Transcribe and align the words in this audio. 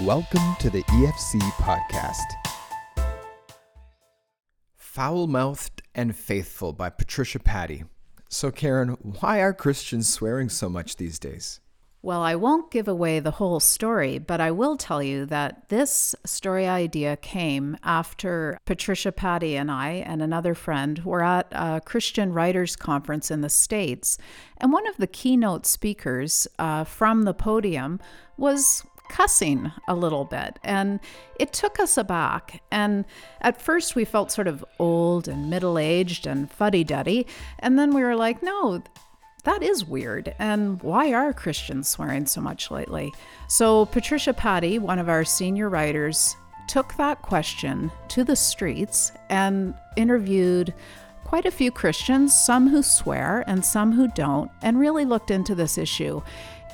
Welcome 0.00 0.56
to 0.60 0.70
the 0.70 0.82
EFC 0.84 1.38
podcast. 1.58 2.24
Foul 4.74 5.26
Mouthed 5.26 5.82
and 5.94 6.16
Faithful 6.16 6.72
by 6.72 6.88
Patricia 6.88 7.38
Paddey. 7.38 7.84
So, 8.30 8.50
Karen, 8.50 8.96
why 9.20 9.42
are 9.42 9.52
Christians 9.52 10.08
swearing 10.08 10.48
so 10.48 10.70
much 10.70 10.96
these 10.96 11.18
days? 11.18 11.60
Well, 12.00 12.22
I 12.22 12.36
won't 12.36 12.70
give 12.70 12.88
away 12.88 13.20
the 13.20 13.32
whole 13.32 13.60
story, 13.60 14.18
but 14.18 14.40
I 14.40 14.50
will 14.50 14.78
tell 14.78 15.02
you 15.02 15.26
that 15.26 15.68
this 15.68 16.14
story 16.24 16.66
idea 16.66 17.18
came 17.18 17.76
after 17.82 18.58
Patricia 18.64 19.12
Paddey 19.12 19.52
and 19.54 19.70
I 19.70 20.02
and 20.06 20.22
another 20.22 20.54
friend 20.54 21.04
were 21.04 21.22
at 21.22 21.48
a 21.52 21.82
Christian 21.84 22.32
Writers 22.32 22.76
Conference 22.76 23.30
in 23.30 23.42
the 23.42 23.50
States. 23.50 24.16
And 24.56 24.72
one 24.72 24.88
of 24.88 24.96
the 24.96 25.06
keynote 25.06 25.66
speakers 25.66 26.48
uh, 26.58 26.84
from 26.84 27.24
the 27.24 27.34
podium 27.34 28.00
was 28.38 28.84
cussing 29.12 29.70
a 29.86 29.94
little 29.94 30.24
bit. 30.24 30.58
And 30.64 30.98
it 31.38 31.52
took 31.52 31.78
us 31.78 31.98
aback. 31.98 32.62
And 32.70 33.04
at 33.42 33.60
first, 33.60 33.94
we 33.94 34.06
felt 34.06 34.32
sort 34.32 34.48
of 34.48 34.64
old 34.78 35.28
and 35.28 35.50
middle 35.50 35.78
aged 35.78 36.26
and 36.26 36.50
fuddy 36.50 36.82
duddy. 36.82 37.26
And 37.58 37.78
then 37.78 37.94
we 37.94 38.02
were 38.02 38.16
like, 38.16 38.42
no, 38.42 38.82
that 39.44 39.62
is 39.62 39.84
weird. 39.84 40.34
And 40.38 40.82
why 40.82 41.12
are 41.12 41.32
Christians 41.34 41.88
swearing 41.88 42.26
so 42.26 42.40
much 42.40 42.70
lately? 42.70 43.12
So, 43.48 43.84
Patricia 43.86 44.32
Paddey, 44.32 44.78
one 44.78 44.98
of 44.98 45.10
our 45.10 45.24
senior 45.24 45.68
writers, 45.68 46.34
took 46.66 46.94
that 46.94 47.20
question 47.20 47.90
to 48.08 48.24
the 48.24 48.36
streets 48.36 49.12
and 49.28 49.74
interviewed 49.96 50.72
quite 51.24 51.44
a 51.44 51.50
few 51.50 51.70
Christians, 51.70 52.38
some 52.38 52.68
who 52.68 52.82
swear 52.82 53.44
and 53.46 53.64
some 53.64 53.92
who 53.92 54.08
don't, 54.08 54.50
and 54.62 54.78
really 54.78 55.04
looked 55.04 55.30
into 55.30 55.54
this 55.54 55.76
issue. 55.76 56.22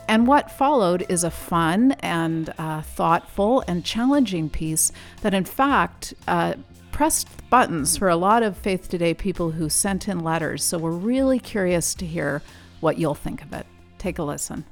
And 0.08 0.26
what 0.26 0.50
followed 0.50 1.04
is 1.10 1.22
a 1.22 1.30
fun 1.30 1.92
and 2.00 2.52
uh, 2.56 2.80
thoughtful 2.80 3.62
and 3.68 3.84
challenging 3.84 4.48
piece 4.48 4.90
that, 5.20 5.34
in 5.34 5.44
fact, 5.44 6.14
uh, 6.26 6.54
pressed 6.92 7.28
buttons 7.50 7.98
for 7.98 8.08
a 8.08 8.16
lot 8.16 8.42
of 8.42 8.56
Faith 8.56 8.88
Today 8.88 9.12
people 9.12 9.50
who 9.50 9.68
sent 9.68 10.08
in 10.08 10.20
letters. 10.20 10.64
So 10.64 10.78
we're 10.78 10.92
really 10.92 11.38
curious 11.38 11.94
to 11.96 12.06
hear 12.06 12.40
what 12.80 12.96
you'll 12.96 13.14
think 13.14 13.42
of 13.42 13.52
it. 13.52 13.66
Take 13.98 14.18
a 14.18 14.22
listen. 14.22 14.64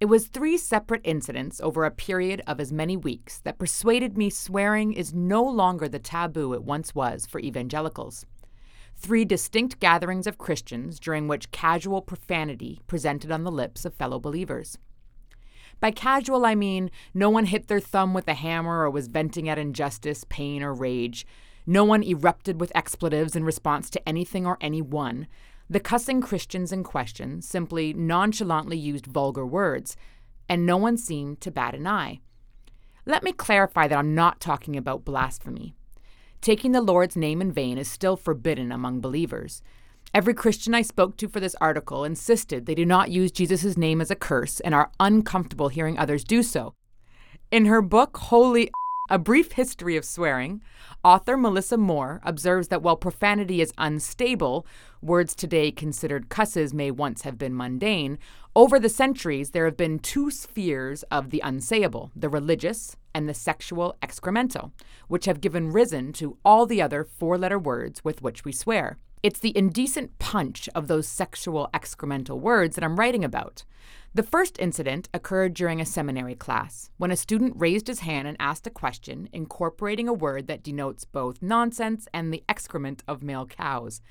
It 0.00 0.06
was 0.06 0.26
three 0.26 0.58
separate 0.58 1.02
incidents 1.04 1.60
over 1.60 1.84
a 1.84 1.92
period 1.92 2.42
of 2.48 2.58
as 2.58 2.72
many 2.72 2.96
weeks 2.96 3.38
that 3.44 3.60
persuaded 3.60 4.18
me 4.18 4.28
swearing 4.28 4.92
is 4.92 5.14
no 5.14 5.44
longer 5.44 5.88
the 5.88 6.00
taboo 6.00 6.52
it 6.52 6.64
once 6.64 6.96
was 6.96 7.26
for 7.26 7.38
evangelicals 7.38 8.26
three 9.02 9.24
distinct 9.24 9.80
gatherings 9.80 10.28
of 10.28 10.38
Christians 10.38 11.00
during 11.00 11.26
which 11.26 11.50
casual 11.50 12.00
profanity 12.00 12.80
presented 12.86 13.32
on 13.32 13.42
the 13.42 13.50
lips 13.50 13.84
of 13.84 13.94
fellow 13.94 14.20
believers. 14.20 14.78
By 15.80 15.90
casual, 15.90 16.46
I 16.46 16.54
mean 16.54 16.88
no 17.12 17.28
one 17.28 17.46
hit 17.46 17.66
their 17.66 17.80
thumb 17.80 18.14
with 18.14 18.28
a 18.28 18.34
hammer 18.34 18.82
or 18.82 18.90
was 18.90 19.08
venting 19.08 19.48
at 19.48 19.58
injustice, 19.58 20.24
pain, 20.28 20.62
or 20.62 20.72
rage. 20.72 21.26
No 21.66 21.84
one 21.84 22.04
erupted 22.04 22.60
with 22.60 22.70
expletives 22.76 23.34
in 23.34 23.42
response 23.42 23.90
to 23.90 24.08
anything 24.08 24.46
or 24.46 24.56
anyone. 24.60 25.26
The 25.68 25.80
cussing 25.80 26.20
Christians 26.20 26.70
in 26.70 26.84
question 26.84 27.42
simply 27.42 27.92
nonchalantly 27.92 28.78
used 28.78 29.06
vulgar 29.06 29.44
words, 29.44 29.96
and 30.48 30.64
no 30.64 30.76
one 30.76 30.96
seemed 30.96 31.40
to 31.40 31.50
bat 31.50 31.74
an 31.74 31.88
eye. 31.88 32.20
Let 33.04 33.24
me 33.24 33.32
clarify 33.32 33.88
that 33.88 33.98
I'm 33.98 34.14
not 34.14 34.38
talking 34.38 34.76
about 34.76 35.04
blasphemy. 35.04 35.74
Taking 36.42 36.72
the 36.72 36.80
Lord's 36.80 37.14
name 37.14 37.40
in 37.40 37.52
vain 37.52 37.78
is 37.78 37.86
still 37.86 38.16
forbidden 38.16 38.72
among 38.72 39.00
believers. 39.00 39.62
Every 40.12 40.34
Christian 40.34 40.74
I 40.74 40.82
spoke 40.82 41.16
to 41.18 41.28
for 41.28 41.38
this 41.38 41.54
article 41.60 42.02
insisted 42.02 42.66
they 42.66 42.74
do 42.74 42.84
not 42.84 43.12
use 43.12 43.30
Jesus' 43.30 43.76
name 43.76 44.00
as 44.00 44.10
a 44.10 44.16
curse 44.16 44.58
and 44.58 44.74
are 44.74 44.90
uncomfortable 44.98 45.68
hearing 45.68 45.96
others 45.96 46.24
do 46.24 46.42
so. 46.42 46.74
In 47.52 47.66
her 47.66 47.80
book, 47.80 48.16
Holy 48.16 48.72
A 49.08 49.20
Brief 49.20 49.52
History 49.52 49.96
of 49.96 50.04
Swearing, 50.04 50.60
author 51.04 51.36
Melissa 51.36 51.76
Mohr 51.76 52.18
observes 52.24 52.66
that 52.68 52.82
while 52.82 52.96
profanity 52.96 53.60
is 53.60 53.72
unstable, 53.78 54.66
words 55.00 55.36
today 55.36 55.70
considered 55.70 56.28
cusses 56.28 56.74
may 56.74 56.90
once 56.90 57.22
have 57.22 57.38
been 57.38 57.56
mundane, 57.56 58.18
over 58.54 58.78
the 58.78 58.88
centuries 58.88 59.50
there 59.50 59.64
have 59.64 59.76
been 59.76 59.98
two 59.98 60.30
spheres 60.30 61.02
of 61.04 61.30
the 61.30 61.40
unsayable 61.44 62.10
the 62.14 62.28
religious 62.28 62.96
and 63.14 63.28
the 63.28 63.34
sexual 63.34 63.96
excremental, 64.02 64.72
which 65.08 65.26
have 65.26 65.40
given 65.40 65.72
risen 65.72 66.12
to 66.12 66.36
all 66.44 66.66
the 66.66 66.80
other 66.82 67.04
four 67.04 67.38
letter 67.38 67.58
words 67.58 68.04
with 68.04 68.22
which 68.22 68.44
we 68.44 68.52
swear. 68.52 68.98
It's 69.22 69.38
the 69.38 69.56
indecent 69.56 70.18
punch 70.18 70.68
of 70.74 70.88
those 70.88 71.06
sexual 71.06 71.68
excremental 71.72 72.40
words 72.40 72.74
that 72.74 72.84
I'm 72.84 72.98
writing 72.98 73.24
about. 73.24 73.64
The 74.14 74.22
first 74.22 74.58
incident 74.58 75.08
occurred 75.14 75.54
during 75.54 75.80
a 75.80 75.86
seminary 75.86 76.34
class 76.34 76.90
when 76.98 77.10
a 77.10 77.16
student 77.16 77.54
raised 77.56 77.86
his 77.86 78.00
hand 78.00 78.28
and 78.28 78.36
asked 78.40 78.66
a 78.66 78.70
question 78.70 79.28
incorporating 79.32 80.08
a 80.08 80.12
word 80.12 80.46
that 80.48 80.62
denotes 80.62 81.04
both 81.04 81.40
nonsense 81.40 82.08
and 82.12 82.32
the 82.32 82.42
excrement 82.48 83.02
of 83.08 83.22
male 83.22 83.46
cows. 83.46 84.02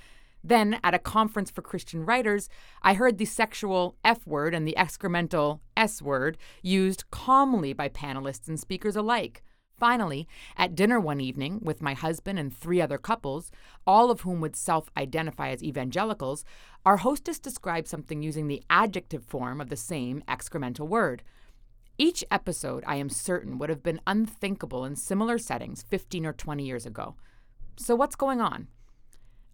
Then, 0.43 0.79
at 0.83 0.93
a 0.93 0.99
conference 0.99 1.51
for 1.51 1.61
Christian 1.61 2.05
writers, 2.05 2.49
I 2.81 2.95
heard 2.95 3.17
the 3.17 3.25
sexual 3.25 3.95
F 4.03 4.25
word 4.25 4.53
and 4.53 4.67
the 4.67 4.75
excremental 4.77 5.59
S 5.77 6.01
word 6.01 6.37
used 6.61 7.09
calmly 7.11 7.73
by 7.73 7.89
panelists 7.89 8.47
and 8.47 8.59
speakers 8.59 8.95
alike. 8.95 9.43
Finally, 9.77 10.27
at 10.57 10.75
dinner 10.75 10.99
one 10.99 11.19
evening 11.19 11.59
with 11.63 11.81
my 11.81 11.95
husband 11.95 12.37
and 12.37 12.55
three 12.55 12.79
other 12.79 12.99
couples, 12.99 13.49
all 13.87 14.11
of 14.11 14.21
whom 14.21 14.39
would 14.39 14.55
self 14.55 14.91
identify 14.95 15.49
as 15.49 15.63
evangelicals, 15.63 16.45
our 16.85 16.97
hostess 16.97 17.39
described 17.39 17.87
something 17.87 18.21
using 18.21 18.47
the 18.47 18.61
adjective 18.69 19.23
form 19.23 19.59
of 19.59 19.69
the 19.69 19.75
same 19.75 20.23
excremental 20.27 20.87
word. 20.87 21.23
Each 21.97 22.23
episode, 22.29 22.83
I 22.85 22.97
am 22.97 23.09
certain, 23.09 23.57
would 23.57 23.69
have 23.69 23.81
been 23.83 24.01
unthinkable 24.05 24.85
in 24.85 24.95
similar 24.95 25.37
settings 25.37 25.83
15 25.83 26.25
or 26.25 26.33
20 26.33 26.63
years 26.63 26.85
ago. 26.85 27.15
So, 27.75 27.95
what's 27.95 28.15
going 28.15 28.39
on? 28.39 28.67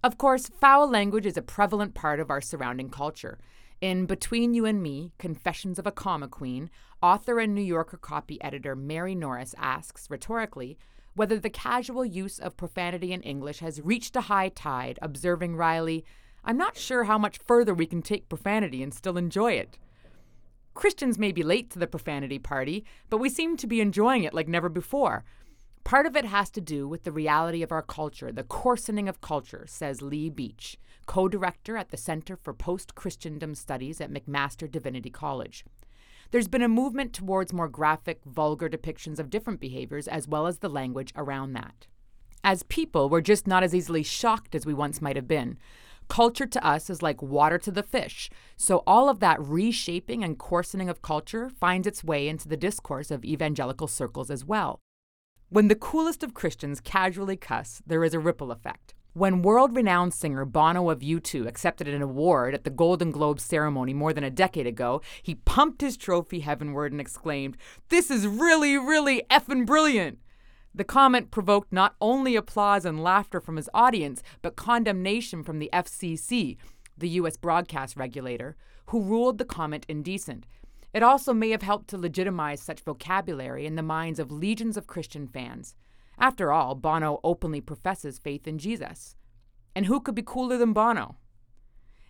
Of 0.08 0.18
course, 0.18 0.48
foul 0.48 0.90
language 0.90 1.26
is 1.26 1.36
a 1.36 1.42
prevalent 1.42 1.94
part 1.94 2.22
of 2.22 2.30
our 2.30 2.40
surrounding 2.40 2.90
culture. 2.90 3.38
In 3.82 4.06
Between 4.06 4.54
You 4.54 4.66
and 4.66 4.82
Me 4.82 5.12
Confessions 5.18 5.78
of 5.78 5.86
a 5.86 5.92
Comma 5.92 6.30
Queen, 6.30 6.70
author 7.04 7.40
and 7.40 7.54
New 7.54 7.62
Yorker 7.62 7.98
copy 7.98 8.42
editor 8.42 8.74
Mary 8.74 9.16
Norris 9.16 9.54
asks, 9.58 10.10
rhetorically, 10.10 10.78
whether 11.16 11.38
the 11.38 11.50
casual 11.50 12.06
use 12.06 12.40
of 12.40 12.56
profanity 12.56 13.12
in 13.12 13.22
English 13.22 13.60
has 13.60 13.82
reached 13.82 14.16
a 14.16 14.22
high 14.22 14.48
tide, 14.48 14.98
observing 15.02 15.58
wryly, 15.58 16.06
I'm 16.46 16.58
not 16.58 16.78
sure 16.78 17.04
how 17.04 17.18
much 17.18 17.40
further 17.46 17.74
we 17.74 17.86
can 17.86 18.02
take 18.02 18.30
profanity 18.30 18.82
and 18.82 18.94
still 18.94 19.18
enjoy 19.18 19.56
it. 19.56 19.78
Christians 20.74 21.20
may 21.20 21.34
be 21.34 21.44
late 21.44 21.70
to 21.72 21.80
the 21.80 21.86
profanity 21.86 22.40
party, 22.40 22.86
but 23.10 23.18
we 23.18 23.28
seem 23.28 23.58
to 23.58 23.68
be 23.68 23.82
enjoying 23.82 24.24
it 24.24 24.34
like 24.34 24.48
never 24.48 24.70
before. 24.70 25.26
Part 25.88 26.06
of 26.06 26.18
it 26.18 26.26
has 26.26 26.50
to 26.50 26.60
do 26.60 26.86
with 26.86 27.06
the 27.06 27.14
reality 27.14 27.64
of 27.64 27.72
our 27.72 27.82
culture, 27.82 28.30
the 28.30 28.44
coarsening 28.44 29.08
of 29.08 29.22
culture, 29.22 29.64
says 29.70 30.02
Lee 30.02 30.30
Beach, 30.30 30.78
co 31.06 31.30
director 31.30 31.78
at 31.78 31.92
the 31.92 31.96
Center 31.96 32.36
for 32.36 32.54
Post 32.54 32.94
Christendom 32.94 33.56
Studies 33.56 34.02
at 34.02 34.12
McMaster 34.12 34.70
Divinity 34.70 35.10
College. 35.10 35.64
There's 36.32 36.50
been 36.50 36.62
a 36.62 36.68
movement 36.68 37.14
towards 37.14 37.54
more 37.54 37.70
graphic, 37.70 38.20
vulgar 38.26 38.68
depictions 38.68 39.18
of 39.18 39.30
different 39.30 39.62
behaviors 39.62 40.10
as 40.10 40.28
well 40.28 40.46
as 40.46 40.58
the 40.58 40.68
language 40.68 41.14
around 41.16 41.54
that. 41.54 41.88
As 42.44 42.64
people, 42.64 43.08
we're 43.08 43.22
just 43.22 43.48
not 43.48 43.64
as 43.64 43.74
easily 43.74 44.04
shocked 44.04 44.56
as 44.56 44.66
we 44.66 44.74
once 44.74 45.02
might 45.02 45.16
have 45.16 45.26
been. 45.26 45.58
Culture 46.10 46.48
to 46.48 46.68
us 46.68 46.90
is 46.90 47.02
like 47.02 47.22
water 47.22 47.58
to 47.60 47.72
the 47.72 47.82
fish, 47.82 48.30
so 48.58 48.84
all 48.86 49.08
of 49.08 49.22
that 49.22 49.42
reshaping 49.42 50.22
and 50.22 50.38
coarsening 50.38 50.90
of 50.90 51.02
culture 51.02 51.50
finds 51.50 51.88
its 51.88 52.04
way 52.04 52.28
into 52.28 52.50
the 52.50 52.58
discourse 52.58 53.10
of 53.10 53.24
evangelical 53.24 53.88
circles 53.88 54.30
as 54.30 54.44
well. 54.44 54.82
When 55.50 55.70
the 55.70 55.76
coolest 55.76 56.24
of 56.24 56.34
Christians 56.34 56.82
casually 56.82 57.38
cuss, 57.38 57.82
there 57.88 58.04
is 58.04 58.14
a 58.14 58.20
ripple 58.20 58.52
effect. 58.52 58.94
When 59.14 59.42
world 59.42 59.78
renowned 59.78 60.14
singer 60.14 60.44
Bono 60.44 60.90
of 60.90 61.00
U2 61.00 61.48
accepted 61.48 61.88
an 61.88 62.02
award 62.02 62.54
at 62.54 62.66
the 62.66 62.70
Golden 62.70 63.12
Globe 63.12 63.40
ceremony 63.40 63.94
more 63.94 64.12
than 64.12 64.26
a 64.26 64.30
decade 64.30 64.68
ago, 64.68 65.02
he 65.24 65.36
pumped 65.36 65.80
his 65.80 65.96
trophy 65.96 66.42
heavenward 66.42 66.92
and 66.92 67.00
exclaimed, 67.00 67.56
This 67.88 68.12
is 68.12 68.28
really, 68.28 68.78
really 68.78 69.24
effing 69.32 69.66
brilliant! 69.66 70.20
The 70.76 70.84
comment 70.84 71.32
provoked 71.32 71.72
not 71.72 71.96
only 72.02 72.36
applause 72.36 72.84
and 72.84 73.02
laughter 73.02 73.40
from 73.40 73.56
his 73.56 73.70
audience, 73.74 74.22
but 74.42 74.58
condemnation 74.58 75.44
from 75.44 75.60
the 75.60 75.70
FCC, 75.72 76.58
the 76.98 77.10
U.S. 77.10 77.38
broadcast 77.38 77.96
regulator, 77.96 78.58
who 78.88 79.02
ruled 79.02 79.38
the 79.38 79.46
comment 79.46 79.86
indecent. 79.88 80.46
It 80.98 81.04
also 81.04 81.32
may 81.32 81.52
have 81.52 81.62
helped 81.62 81.90
to 81.90 81.98
legitimize 82.00 82.60
such 82.60 82.82
vocabulary 82.82 83.68
in 83.68 83.76
the 83.76 83.84
minds 83.84 84.18
of 84.18 84.32
legions 84.32 84.78
of 84.78 84.88
Christian 84.88 85.28
fans. 85.28 85.76
After 86.18 86.52
all, 86.52 86.74
Bono 86.74 87.20
openly 87.24 87.62
professes 87.62 88.18
faith 88.18 88.48
in 88.48 88.58
Jesus. 88.58 89.16
And 89.76 89.86
who 89.86 90.00
could 90.00 90.16
be 90.16 90.24
cooler 90.26 90.58
than 90.58 90.74
Bono? 90.74 91.18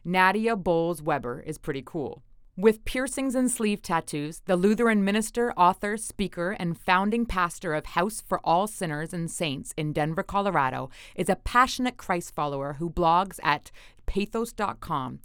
Nadia 0.06 0.56
Bolz 0.56 1.02
Weber 1.02 1.42
is 1.42 1.58
pretty 1.58 1.84
cool. 1.86 2.24
With 2.56 2.86
piercings 2.86 3.36
and 3.36 3.52
sleeve 3.52 3.82
tattoos, 3.82 4.42
the 4.46 4.56
Lutheran 4.56 5.04
minister, 5.04 5.52
author, 5.58 5.98
speaker, 5.98 6.52
and 6.52 6.78
founding 6.78 7.26
pastor 7.26 7.74
of 7.74 7.88
House 7.88 8.24
for 8.26 8.40
All 8.46 8.68
Sinners 8.68 9.12
and 9.14 9.30
Saints 9.30 9.74
in 9.76 9.92
Denver, 9.92 10.24
Colorado, 10.24 10.90
is 11.14 11.28
a 11.28 11.36
passionate 11.36 11.98
Christ 11.98 12.34
follower 12.34 12.78
who 12.80 12.90
blogs 12.90 13.38
at 13.44 13.70
patheos.com 14.08 15.20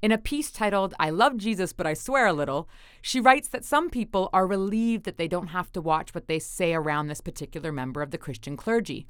In 0.00 0.12
a 0.12 0.18
piece 0.18 0.52
titled, 0.52 0.94
I 1.00 1.10
Love 1.10 1.36
Jesus, 1.36 1.72
but 1.72 1.86
I 1.86 1.94
Swear 1.94 2.28
a 2.28 2.32
Little, 2.32 2.68
she 3.02 3.20
writes 3.20 3.48
that 3.48 3.64
some 3.64 3.90
people 3.90 4.30
are 4.32 4.46
relieved 4.46 5.04
that 5.04 5.16
they 5.16 5.26
don't 5.26 5.48
have 5.48 5.72
to 5.72 5.80
watch 5.80 6.14
what 6.14 6.28
they 6.28 6.38
say 6.38 6.72
around 6.72 7.08
this 7.08 7.20
particular 7.20 7.72
member 7.72 8.00
of 8.00 8.12
the 8.12 8.18
Christian 8.18 8.56
clergy. 8.56 9.08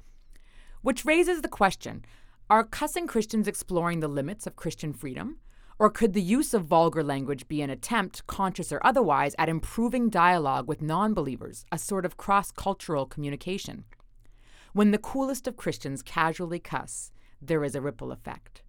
Which 0.80 1.04
raises 1.04 1.42
the 1.42 1.48
question 1.48 2.04
are 2.48 2.64
cussing 2.64 3.06
Christians 3.06 3.46
exploring 3.46 4.00
the 4.00 4.08
limits 4.08 4.46
of 4.46 4.56
Christian 4.56 4.94
freedom? 4.94 5.40
Or 5.78 5.90
could 5.90 6.14
the 6.14 6.22
use 6.22 6.54
of 6.54 6.64
vulgar 6.64 7.04
language 7.04 7.46
be 7.46 7.60
an 7.60 7.68
attempt, 7.68 8.26
conscious 8.26 8.72
or 8.72 8.80
otherwise, 8.82 9.34
at 9.38 9.50
improving 9.50 10.08
dialogue 10.08 10.66
with 10.66 10.80
non 10.80 11.12
believers, 11.12 11.66
a 11.70 11.78
sort 11.78 12.06
of 12.06 12.16
cross 12.16 12.50
cultural 12.50 13.04
communication? 13.04 13.84
When 14.72 14.90
the 14.90 14.98
coolest 14.98 15.46
of 15.46 15.58
Christians 15.58 16.02
casually 16.02 16.58
cuss, 16.58 17.12
there 17.42 17.62
is 17.62 17.74
a 17.74 17.82
ripple 17.82 18.10
effect. 18.10 18.62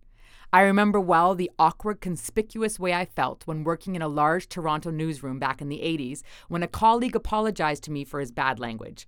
I 0.52 0.62
remember 0.62 1.00
well 1.00 1.36
the 1.36 1.52
awkward, 1.60 2.02
conspicuous 2.02 2.80
way 2.80 2.94
I 2.94 3.06
felt 3.06 3.46
when 3.46 3.64
working 3.64 3.96
in 3.96 4.02
a 4.02 4.08
large 4.08 4.50
Toronto 4.50 4.90
newsroom 4.90 5.38
back 5.38 5.62
in 5.62 5.70
the 5.70 5.78
80s 5.78 6.24
when 6.48 6.64
a 6.64 6.68
colleague 6.68 7.16
apologized 7.16 7.84
to 7.84 7.92
me 7.92 8.04
for 8.04 8.20
his 8.20 8.32
bad 8.32 8.60
language. 8.60 9.08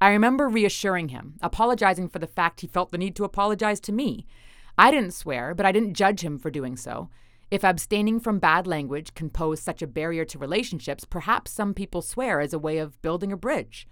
I 0.00 0.10
remember 0.10 0.48
reassuring 0.48 1.10
him, 1.10 1.34
apologizing 1.42 2.08
for 2.08 2.18
the 2.18 2.26
fact 2.26 2.62
he 2.62 2.66
felt 2.66 2.90
the 2.90 2.98
need 2.98 3.14
to 3.16 3.24
apologize 3.24 3.78
to 3.80 3.92
me. 3.92 4.26
I 4.76 4.90
didn't 4.90 5.14
swear, 5.14 5.54
but 5.54 5.64
I 5.64 5.72
didn't 5.72 5.94
judge 5.94 6.22
him 6.22 6.38
for 6.38 6.50
doing 6.50 6.76
so. 6.76 7.08
If 7.52 7.64
abstaining 7.64 8.18
from 8.18 8.38
bad 8.38 8.66
language 8.66 9.14
can 9.14 9.30
pose 9.30 9.60
such 9.60 9.82
a 9.82 9.86
barrier 9.86 10.24
to 10.24 10.38
relationships, 10.38 11.04
perhaps 11.04 11.52
some 11.52 11.72
people 11.72 12.02
swear 12.02 12.40
as 12.40 12.52
a 12.52 12.58
way 12.58 12.78
of 12.78 13.00
building 13.02 13.32
a 13.32 13.36
bridge. 13.36 13.86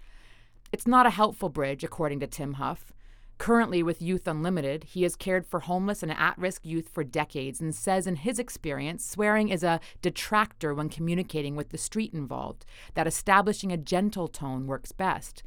It's 0.73 0.87
not 0.87 1.05
a 1.05 1.11
helpful 1.11 1.49
bridge, 1.49 1.83
according 1.83 2.19
to 2.21 2.27
Tim 2.27 2.53
Huff. 2.53 2.91
Currently, 3.39 3.81
with 3.81 4.01
Youth 4.01 4.27
Unlimited, 4.27 4.83
he 4.83 5.03
has 5.03 5.15
cared 5.15 5.47
for 5.47 5.61
homeless 5.61 6.03
and 6.03 6.11
at 6.11 6.37
risk 6.37 6.65
youth 6.65 6.89
for 6.89 7.05
decades 7.05 7.61
and 7.61 7.73
says, 7.73 8.05
in 8.05 8.17
his 8.17 8.37
experience, 8.37 9.05
swearing 9.05 9.47
is 9.47 9.63
a 9.63 9.79
detractor 10.01 10.73
when 10.73 10.89
communicating 10.89 11.55
with 11.55 11.69
the 11.69 11.77
street 11.77 12.13
involved, 12.13 12.65
that 12.95 13.07
establishing 13.07 13.71
a 13.71 13.77
gentle 13.77 14.27
tone 14.27 14.67
works 14.67 14.91
best. 14.91 15.41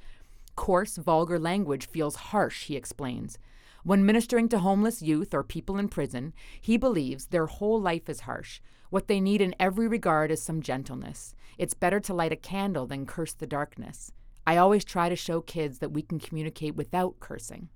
Coarse, 0.56 0.96
vulgar 0.96 1.38
language 1.38 1.86
feels 1.86 2.16
harsh, 2.16 2.64
he 2.64 2.76
explains. 2.76 3.38
When 3.84 4.06
ministering 4.06 4.48
to 4.48 4.60
homeless 4.60 5.02
youth 5.02 5.34
or 5.34 5.44
people 5.44 5.76
in 5.76 5.88
prison, 5.88 6.32
he 6.62 6.78
believes 6.78 7.26
their 7.26 7.46
whole 7.46 7.80
life 7.80 8.08
is 8.08 8.20
harsh. 8.20 8.60
What 8.88 9.06
they 9.06 9.20
need 9.20 9.42
in 9.42 9.54
every 9.60 9.86
regard 9.86 10.30
is 10.30 10.40
some 10.40 10.62
gentleness. 10.62 11.34
It's 11.58 11.74
better 11.74 12.00
to 12.00 12.14
light 12.14 12.32
a 12.32 12.36
candle 12.36 12.86
than 12.86 13.04
curse 13.04 13.34
the 13.34 13.46
darkness. 13.46 14.12
I 14.46 14.56
always 14.56 14.84
try 14.84 15.10
to 15.10 15.14
show 15.14 15.42
kids 15.42 15.78
that 15.80 15.92
we 15.92 16.00
can 16.00 16.18
communicate 16.18 16.74
without 16.74 17.20
cursing. 17.20 17.68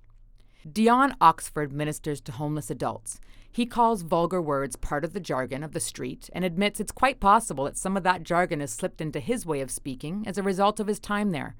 Dion 0.73 1.15
Oxford 1.21 1.71
ministers 1.71 2.19
to 2.21 2.31
homeless 2.31 2.69
adults. 2.69 3.19
He 3.51 3.65
calls 3.65 4.01
vulgar 4.01 4.41
words 4.41 4.75
part 4.75 5.05
of 5.05 5.13
the 5.13 5.19
jargon 5.19 5.63
of 5.63 5.71
the 5.71 5.79
street 5.79 6.29
and 6.33 6.43
admits 6.43 6.79
it's 6.79 6.91
quite 6.91 7.19
possible 7.19 7.65
that 7.65 7.77
some 7.77 7.95
of 7.95 8.03
that 8.03 8.23
jargon 8.23 8.59
has 8.59 8.71
slipped 8.71 8.99
into 8.99 9.19
his 9.19 9.45
way 9.45 9.61
of 9.61 9.71
speaking 9.71 10.23
as 10.27 10.37
a 10.37 10.43
result 10.43 10.79
of 10.79 10.87
his 10.87 10.99
time 10.99 11.31
there. 11.31 11.55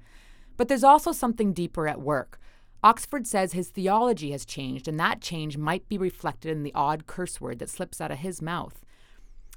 But 0.56 0.68
there's 0.68 0.84
also 0.84 1.12
something 1.12 1.52
deeper 1.52 1.88
at 1.88 2.00
work. 2.00 2.40
Oxford 2.82 3.26
says 3.26 3.52
his 3.52 3.70
theology 3.70 4.32
has 4.32 4.44
changed, 4.44 4.86
and 4.86 5.00
that 5.00 5.20
change 5.20 5.56
might 5.56 5.88
be 5.88 5.96
reflected 5.96 6.50
in 6.52 6.62
the 6.62 6.74
odd 6.74 7.06
curse 7.06 7.40
word 7.40 7.60
that 7.60 7.70
slips 7.70 8.00
out 8.00 8.10
of 8.10 8.18
his 8.18 8.42
mouth. 8.42 8.84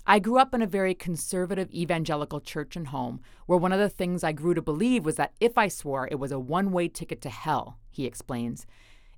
I 0.08 0.20
grew 0.20 0.38
up 0.38 0.56
in 0.56 0.62
a 0.62 0.68
very 0.68 0.96
conservative 0.96 1.72
evangelical 1.72 2.42
church 2.42 2.76
and 2.76 2.88
home, 2.88 3.22
where 3.46 3.60
one 3.60 3.74
of 3.74 3.80
the 3.80 3.90
things 3.90 4.24
I 4.24 4.32
grew 4.32 4.54
to 4.54 4.62
believe 4.62 5.06
was 5.06 5.18
that 5.18 5.34
if 5.40 5.58
I 5.58 5.68
swore, 5.68 6.08
it 6.10 6.20
was 6.20 6.32
a 6.32 6.40
one 6.40 6.72
way 6.72 6.88
ticket 6.88 7.22
to 7.22 7.30
hell, 7.30 7.78
he 7.92 8.06
explains. 8.06 8.66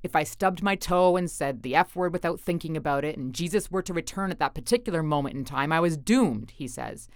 If 0.04 0.18
I 0.18 0.24
stubbed 0.24 0.62
my 0.62 0.76
toe 0.76 1.16
and 1.16 1.32
said 1.32 1.64
the 1.64 1.76
F 1.76 1.96
word 1.96 2.12
without 2.12 2.40
thinking 2.40 2.76
about 2.76 3.06
it, 3.06 3.18
and 3.18 3.34
Jesus 3.34 3.72
were 3.72 3.82
to 3.82 3.94
return 3.94 4.32
at 4.32 4.40
that 4.40 4.54
particular 4.54 5.02
moment 5.02 5.36
in 5.36 5.46
time, 5.46 5.72
I 5.72 5.80
was 5.80 5.96
doomed, 5.96 6.52
he 6.52 6.68
says. 6.68 7.08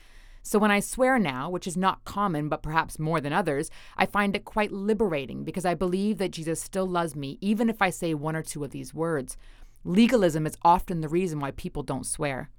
So 0.42 0.58
when 0.58 0.72
I 0.72 0.80
swear 0.80 1.20
now, 1.20 1.50
which 1.50 1.68
is 1.68 1.76
not 1.76 2.06
common 2.06 2.48
but 2.48 2.64
perhaps 2.64 2.98
more 2.98 3.20
than 3.20 3.34
others, 3.34 3.70
I 3.98 4.06
find 4.06 4.34
it 4.34 4.46
quite 4.46 4.72
liberating 4.72 5.44
because 5.44 5.66
I 5.66 5.74
believe 5.74 6.18
that 6.20 6.32
Jesus 6.32 6.62
still 6.62 6.88
loves 6.88 7.18
me 7.18 7.38
even 7.42 7.70
if 7.70 7.82
I 7.82 7.90
say 7.90 8.14
one 8.14 8.38
or 8.38 8.42
two 8.42 8.64
of 8.64 8.72
these 8.72 8.94
words. 8.94 9.36
Legalism 9.84 10.48
is 10.48 10.58
often 10.64 11.02
the 11.02 11.10
reason 11.10 11.42
why 11.42 11.52
people 11.52 11.84
don't 11.84 12.06
swear. 12.06 12.50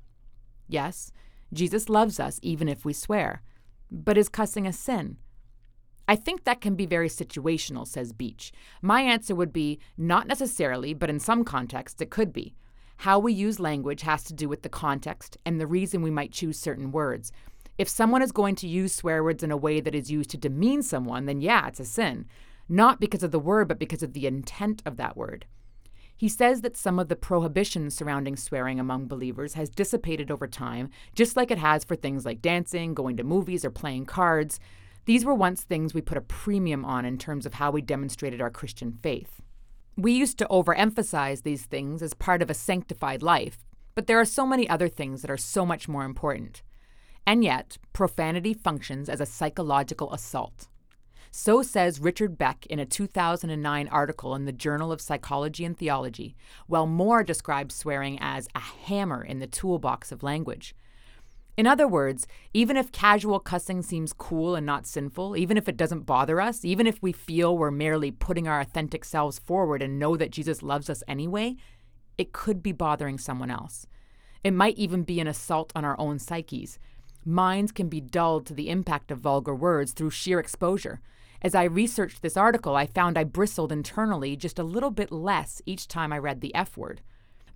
Yes, 0.69 1.10
Jesus 1.54 1.88
loves 1.88 2.20
us 2.20 2.38
even 2.42 2.69
if 2.69 2.84
we 2.84 2.92
swear. 2.92 3.42
But 3.90 4.19
is 4.19 4.28
cussing 4.28 4.66
a 4.66 4.72
sin? 4.75 5.16
I 6.08 6.16
think 6.16 6.44
that 6.44 6.62
can 6.62 6.75
be 6.75 6.87
very 6.87 7.10
situational, 7.10 7.87
says 7.87 8.14
Beach. 8.14 8.50
My 8.81 9.02
answer 9.02 9.34
would 9.34 9.52
be 9.52 9.78
not 9.99 10.26
necessarily, 10.26 10.94
but 10.94 11.10
in 11.10 11.20
some 11.20 11.44
contexts 11.44 12.00
it 12.00 12.10
could 12.10 12.32
be. 12.32 12.55
How 13.02 13.19
we 13.19 13.34
use 13.34 13.60
language 13.60 14.00
has 14.02 14.25
to 14.25 14.34
do 14.34 14.49
with 14.49 14.62
the 14.62 14.70
context 14.70 15.37
and 15.44 15.60
the 15.60 15.66
reason 15.66 16.00
we 16.00 16.10
might 16.10 16.32
choose 16.32 16.58
certain 16.58 16.90
words. 16.90 17.31
If 17.76 17.88
someone 17.88 18.22
is 18.22 18.32
going 18.32 18.56
to 18.56 18.66
use 18.66 18.94
swear 18.94 19.22
words 19.22 19.44
in 19.44 19.52
a 19.52 19.56
way 19.56 19.81
that 19.81 19.94
is 19.94 20.10
used 20.10 20.31
to 20.31 20.38
demean 20.38 20.82
someone, 20.82 21.26
then 21.26 21.40
yeah, 21.43 21.69
it's 21.69 21.78
a 21.78 21.84
sin. 21.84 22.26
Not 22.69 22.99
because 22.99 23.22
of 23.22 23.31
the 23.31 23.38
word, 23.38 23.69
but 23.69 23.78
because 23.78 24.02
of 24.02 24.14
the 24.14 24.26
intent 24.26 24.82
of 24.84 24.96
that 24.96 25.16
word. 25.16 25.44
He 26.16 26.28
says 26.28 26.62
that 26.62 26.76
some 26.76 26.99
of 26.99 27.08
the 27.08 27.14
prohibitions 27.14 27.94
surrounding 27.94 28.34
swearing 28.34 28.81
among 28.81 29.06
believers 29.06 29.54
has 29.54 29.70
dissipated 29.70 30.31
over 30.31 30.49
time, 30.49 30.90
just 31.14 31.37
like 31.37 31.52
it 31.52 31.58
has 31.58 31.84
for 31.84 31.94
things 31.94 32.25
like 32.26 32.43
dancing, 32.43 32.94
going 32.94 33.16
to 33.19 33.22
movies, 33.22 33.64
or 33.64 33.70
playing 33.70 34.06
cards. 34.06 34.58
These 35.08 35.25
were 35.25 35.34
once 35.34 35.62
things 35.62 35.94
we 35.94 36.02
put 36.02 36.19
a 36.19 36.20
premium 36.20 36.84
on 36.84 37.06
in 37.06 37.16
terms 37.16 37.46
of 37.46 37.55
how 37.55 37.70
we 37.70 37.81
demonstrated 37.81 38.43
our 38.43 38.50
Christian 38.50 38.93
faith. 38.93 39.40
We 39.96 40.12
used 40.12 40.37
to 40.37 40.46
overemphasize 40.50 41.44
these 41.44 41.62
things 41.62 42.02
as 42.02 42.12
part 42.12 42.43
of 42.43 42.50
a 42.50 42.55
sanctified 42.55 43.22
life, 43.22 43.64
but 43.94 44.06
there 44.06 44.20
are 44.20 44.26
so 44.26 44.46
many 44.46 44.69
other 44.69 44.87
things 44.87 45.22
that 45.22 45.31
are 45.31 45.38
so 45.38 45.64
much 45.64 45.88
more 45.88 46.05
important. 46.05 46.62
And 47.26 47.43
yet, 47.43 47.78
profanity 47.94 48.52
functions 48.52 49.08
as 49.08 49.22
a 49.22 49.25
psychological 49.25 50.12
assault. 50.12 50.69
So 51.31 51.62
says 51.62 52.00
Richard 52.00 52.37
Beck 52.37 52.66
in 52.66 52.78
a 52.78 52.84
2009 52.84 53.88
article 53.88 54.34
in 54.34 54.44
the 54.44 54.52
Journal 54.52 54.93
of 54.93 55.00
Psychology 55.00 55.64
and 55.64 55.75
Theology, 55.75 56.37
while 56.66 56.87
Mohr 56.87 57.25
describes 57.25 57.75
swearing 57.75 58.19
as 58.20 58.46
a 58.54 58.61
hammer 58.61 59.25
in 59.25 59.38
the 59.38 59.46
toolbox 59.46 60.12
of 60.12 60.22
language. 60.22 60.75
In 61.58 61.66
other 61.66 61.88
words, 61.88 62.28
even 62.55 62.76
if 62.76 62.93
casual 62.93 63.40
cussing 63.40 63.82
seems 63.82 64.12
cool 64.12 64.55
and 64.55 64.64
not 64.64 64.87
sinful, 64.87 65.37
even 65.37 65.56
if 65.56 65.69
it 65.69 65.76
doesn't 65.76 66.06
bother 66.06 66.40
us, 66.40 66.64
even 66.64 66.87
if 66.87 67.02
we 67.02 67.10
feel 67.10 67.58
we're 67.58 67.72
merely 67.72 68.12
putting 68.12 68.46
our 68.46 68.60
authentic 68.60 69.05
selves 69.05 69.40
forward 69.40 69.82
and 69.82 69.99
know 69.99 70.16
that 70.16 70.31
Jesus 70.31 70.62
loves 70.62 70.88
us 70.88 71.02
anyway, 71.08 71.56
it 72.16 72.32
could 72.32 72.62
be 72.62 72.70
bothering 72.70 73.19
someone 73.19 73.50
else. 73.50 73.88
It 74.44 74.52
might 74.52 74.78
even 74.78 75.02
be 75.02 75.19
an 75.19 75.26
assault 75.26 75.72
on 75.75 75.84
our 75.84 75.99
own 75.99 76.20
psyches. 76.20 76.78
Minds 77.25 77.72
can 77.72 77.88
be 77.88 78.00
dulled 78.00 78.46
to 78.46 78.54
the 78.54 78.70
impact 78.70 79.11
of 79.11 79.19
vulgar 79.19 79.52
words 79.52 79.90
through 79.90 80.11
sheer 80.11 80.38
exposure. 80.38 81.00
As 81.43 81.56
I 81.56 81.64
researched 81.64 82.22
this 82.22 82.37
article, 82.37 82.76
I 82.76 82.87
found 82.87 83.18
I 83.18 83.25
bristled 83.25 83.73
internally 83.73 84.37
just 84.37 84.61
a 84.61 84.62
little 84.62 84.92
bit 84.92 85.11
less 85.11 85.61
each 85.66 85.88
time 85.88 86.12
I 86.12 86.18
read 86.18 86.40
the 86.40 86.54
F 86.54 86.76
word. 86.76 87.00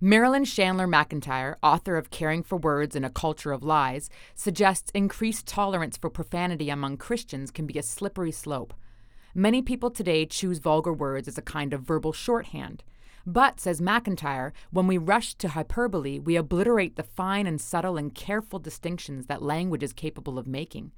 Marilyn 0.01 0.43
Chandler 0.43 0.87
McEntyre, 0.87 1.55
author 1.61 1.95
of 1.97 2.09
Caring 2.09 2.43
for 2.43 2.57
Words 2.57 2.95
in 2.95 3.03
a 3.03 3.09
Culture 3.09 3.51
of 3.51 3.63
Lies, 3.63 4.09
suggests 4.35 4.91
increased 4.93 5.47
tolerance 5.47 5.97
for 5.97 6.09
profanity 6.09 6.69
among 6.69 6.97
Christians 6.97 7.51
can 7.51 7.67
be 7.67 7.77
a 7.77 7.83
slippery 7.83 8.31
slope. 8.31 8.73
Many 9.35 9.61
people 9.61 9.91
today 9.91 10.25
choose 10.25 10.59
vulgar 10.59 10.93
words 10.93 11.27
as 11.27 11.37
a 11.37 11.43
kind 11.43 11.73
of 11.73 11.81
verbal 11.81 12.11
shorthand. 12.11 12.83
But, 13.25 13.59
says 13.59 13.79
McEntyre, 13.79 14.51
when 14.71 14.87
we 14.87 14.97
rush 14.97 15.35
to 15.35 15.49
hyperbole, 15.49 16.19
we 16.19 16.35
obliterate 16.35 16.97
the 16.97 17.03
fine 17.03 17.47
and 17.47 17.61
subtle 17.61 17.95
and 17.95 18.13
careful 18.13 18.59
distinctions 18.59 19.27
that 19.27 19.41
language 19.41 19.83
is 19.83 19.93
capable 19.93 20.37
of 20.37 20.47
making. 20.47 20.91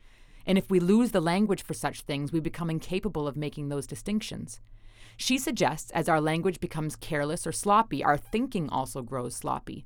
And 0.47 0.57
if 0.57 0.69
we 0.69 0.79
lose 0.79 1.11
the 1.11 1.21
language 1.21 1.63
for 1.63 1.73
such 1.73 2.01
things, 2.01 2.31
we 2.31 2.39
become 2.39 2.69
incapable 2.69 3.27
of 3.27 3.37
making 3.37 3.69
those 3.69 3.87
distinctions. 3.87 4.61
She 5.17 5.37
suggests 5.37 5.91
as 5.91 6.09
our 6.09 6.19
language 6.19 6.59
becomes 6.59 6.95
careless 6.95 7.47
or 7.47 7.51
sloppy, 7.51 8.03
our 8.03 8.17
thinking 8.17 8.69
also 8.69 9.01
grows 9.01 9.35
sloppy. 9.35 9.85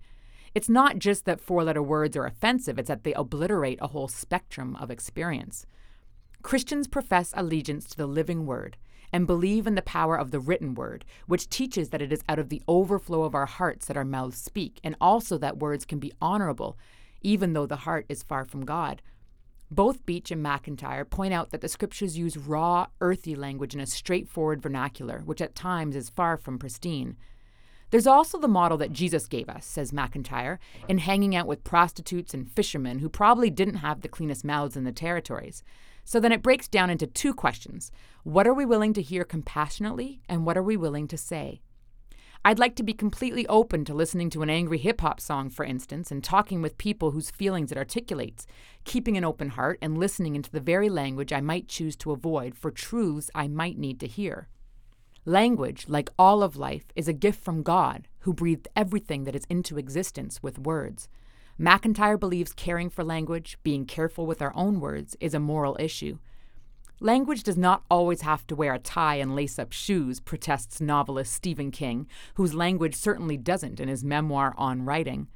It's 0.55 0.69
not 0.69 0.97
just 0.97 1.25
that 1.25 1.41
four 1.41 1.63
letter 1.63 1.83
words 1.83 2.17
are 2.17 2.25
offensive, 2.25 2.79
it's 2.79 2.87
that 2.87 3.03
they 3.03 3.13
obliterate 3.13 3.79
a 3.81 3.87
whole 3.87 4.07
spectrum 4.07 4.75
of 4.77 4.89
experience. 4.89 5.65
Christians 6.41 6.87
profess 6.87 7.33
allegiance 7.35 7.85
to 7.89 7.97
the 7.97 8.07
living 8.07 8.45
word 8.45 8.77
and 9.11 9.27
believe 9.27 9.67
in 9.67 9.75
the 9.75 9.81
power 9.81 10.17
of 10.17 10.31
the 10.31 10.39
written 10.39 10.73
word, 10.73 11.05
which 11.27 11.49
teaches 11.49 11.89
that 11.89 12.01
it 12.01 12.13
is 12.13 12.23
out 12.29 12.39
of 12.39 12.49
the 12.49 12.61
overflow 12.67 13.23
of 13.23 13.35
our 13.35 13.45
hearts 13.45 13.87
that 13.87 13.97
our 13.97 14.05
mouths 14.05 14.37
speak, 14.37 14.79
and 14.83 14.95
also 15.01 15.37
that 15.37 15.57
words 15.57 15.85
can 15.85 15.99
be 15.99 16.13
honorable, 16.21 16.77
even 17.21 17.53
though 17.53 17.65
the 17.65 17.77
heart 17.77 18.05
is 18.07 18.23
far 18.23 18.45
from 18.45 18.65
God. 18.65 19.01
Both 19.71 20.05
Beach 20.05 20.31
and 20.31 20.43
McEntyre 20.43 21.07
point 21.07 21.33
out 21.33 21.51
that 21.51 21.61
the 21.61 21.67
scriptures 21.67 22.17
use 22.17 22.37
raw, 22.37 22.87
earthy 23.01 23.35
language 23.35 23.75
in 23.75 23.79
a 23.79 23.85
straightforward 23.85 24.61
vernacular, 24.61 25.19
which 25.25 25.41
at 25.41 25.53
times 25.53 25.95
is 25.95 26.09
far 26.09 26.37
from 26.37 26.57
pristine. 26.57 27.17
There's 27.91 28.07
also 28.07 28.39
the 28.39 28.47
model 28.47 28.77
that 28.79 28.93
Jesus 28.93 29.27
gave 29.27 29.47
us, 29.47 29.65
says 29.65 29.91
McEntyre, 29.91 30.57
in 30.87 30.99
hanging 30.99 31.35
out 31.35 31.47
with 31.47 31.63
prostitutes 31.63 32.33
and 32.33 32.49
fishermen 32.51 32.99
who 32.99 33.09
probably 33.09 33.49
didn't 33.49 33.75
have 33.75 34.01
the 34.01 34.07
cleanest 34.07 34.43
mouths 34.43 34.75
in 34.75 34.85
the 34.85 34.91
territories. 34.91 35.63
So 36.03 36.19
then 36.19 36.31
it 36.31 36.41
breaks 36.41 36.67
down 36.67 36.89
into 36.89 37.05
two 37.05 37.33
questions 37.33 37.91
What 38.23 38.47
are 38.47 38.53
we 38.53 38.65
willing 38.65 38.93
to 38.93 39.01
hear 39.01 39.23
compassionately, 39.23 40.21
and 40.27 40.45
what 40.45 40.57
are 40.57 40.63
we 40.63 40.77
willing 40.77 41.07
to 41.09 41.17
say? 41.17 41.61
I'd 42.45 42.59
like 42.59 42.75
to 42.77 42.83
be 42.83 42.93
completely 42.93 43.45
open 43.47 43.83
to 43.85 43.93
listening 43.93 44.29
to 44.29 44.41
an 44.41 44.49
angry 44.49 44.77
hip 44.77 45.01
hop 45.01 45.19
song, 45.19 45.49
for 45.49 45.65
instance, 45.65 46.09
and 46.09 46.23
talking 46.23 46.61
with 46.61 46.77
people 46.77 47.11
whose 47.11 47.31
feelings 47.31 47.69
it 47.69 47.77
articulates, 47.77 48.47
keeping 48.85 49.17
an 49.17 49.25
open 49.25 49.49
heart 49.49 49.77
and 49.81 49.97
listening 49.97 50.37
into 50.37 50.49
the 50.49 50.61
very 50.61 50.87
language 50.89 51.33
I 51.33 51.41
might 51.41 51.67
choose 51.67 51.97
to 51.97 52.11
avoid 52.11 52.55
for 52.55 52.71
truths 52.71 53.29
I 53.35 53.49
might 53.49 53.77
need 53.77 53.99
to 53.99 54.07
hear. 54.07 54.47
Language, 55.25 55.87
like 55.89 56.09
all 56.17 56.41
of 56.41 56.55
life, 56.55 56.85
is 56.95 57.09
a 57.09 57.13
gift 57.13 57.43
from 57.43 57.61
God, 57.61 58.07
who 58.19 58.33
breathed 58.33 58.69
everything 58.73 59.25
that 59.25 59.35
is 59.35 59.45
into 59.49 59.77
existence 59.77 60.41
with 60.41 60.57
words. 60.57 61.09
McEntyre 61.59 62.17
believes 62.17 62.53
caring 62.53 62.89
for 62.89 63.03
language, 63.03 63.57
being 63.63 63.85
careful 63.85 64.25
with 64.25 64.41
our 64.41 64.55
own 64.55 64.79
words, 64.79 65.17
is 65.19 65.33
a 65.33 65.39
moral 65.41 65.75
issue. 65.77 66.17
Language 67.01 67.43
does 67.43 67.57
not 67.57 67.83
always 67.89 68.21
have 68.21 68.45
to 68.47 68.55
wear 68.55 68.73
a 68.73 68.79
tie 68.79 69.15
and 69.15 69.33
lace 69.33 69.57
up 69.57 69.71
shoes, 69.71 70.19
protests 70.19 70.81
novelist 70.81 71.31
Stephen 71.31 71.71
King, 71.71 72.07
whose 72.33 72.53
language 72.53 72.93
certainly 72.93 73.37
doesn't 73.37 73.79
in 73.79 73.87
his 73.87 74.03
memoir 74.03 74.53
on 74.57 74.83
writing. 74.83 75.29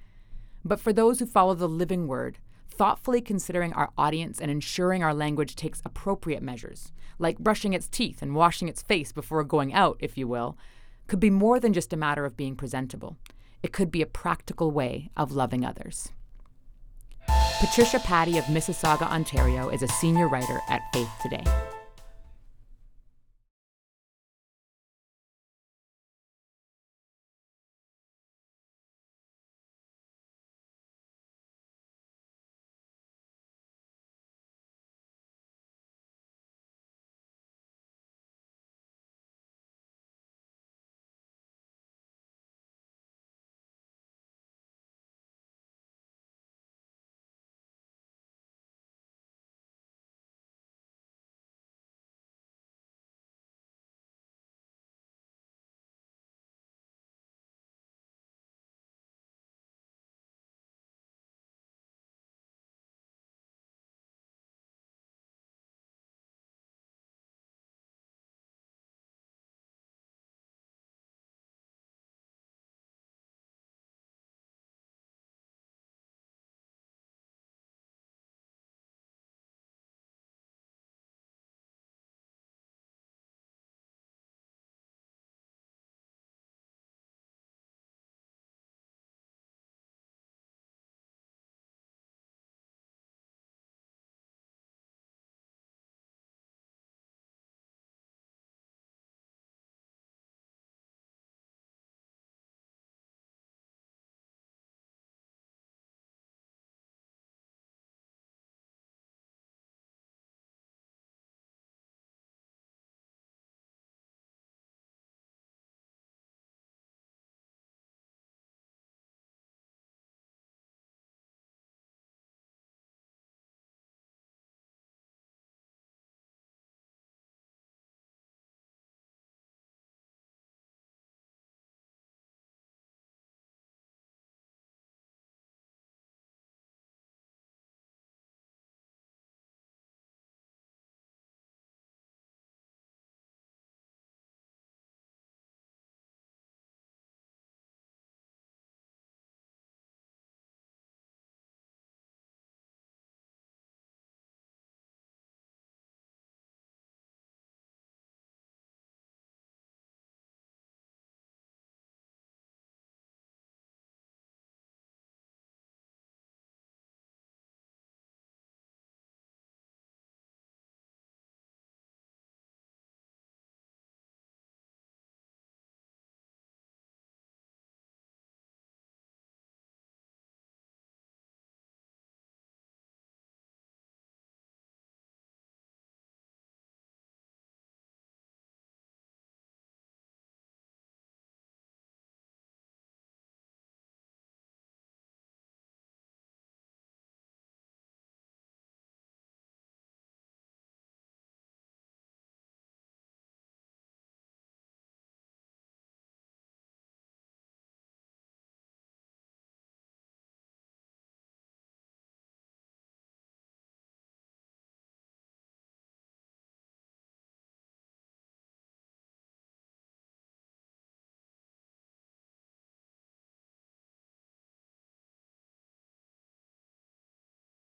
But 0.65 0.81
for 0.81 0.91
those 0.91 1.19
who 1.19 1.25
follow 1.25 1.53
the 1.53 1.69
living 1.69 2.05
word, 2.05 2.37
thoughtfully 2.69 3.21
considering 3.21 3.71
our 3.73 3.91
audience 3.97 4.41
and 4.41 4.51
ensuring 4.51 5.03
our 5.03 5.13
language 5.13 5.55
takes 5.55 5.81
appropriate 5.85 6.43
measures, 6.43 6.91
like 7.17 7.39
brushing 7.39 7.71
its 7.71 7.87
teeth 7.87 8.21
and 8.21 8.35
washing 8.35 8.67
its 8.67 8.81
face 8.81 9.13
before 9.13 9.43
going 9.45 9.73
out, 9.73 9.95
if 10.01 10.17
you 10.17 10.27
will, 10.27 10.57
could 11.07 11.19
be 11.19 11.29
more 11.29 11.61
than 11.61 11.71
just 11.71 11.93
a 11.93 11.97
matter 11.97 12.25
of 12.25 12.35
being 12.35 12.57
presentable. 12.57 13.15
It 13.61 13.71
could 13.71 13.89
be 13.89 14.01
a 14.01 14.05
practical 14.05 14.71
way 14.71 15.11
of 15.15 15.31
loving 15.31 15.63
others. 15.63 16.09
Patricia 17.63 17.97
Paddey 17.97 18.37
of 18.37 18.43
Mississauga, 18.47 19.03
Ontario 19.03 19.69
is 19.69 19.83
a 19.83 19.87
senior 19.87 20.27
writer 20.27 20.59
at 20.67 20.81
Faith 20.91 21.09
Today. 21.21 21.45